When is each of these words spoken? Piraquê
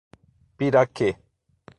Piraquê 0.57 1.11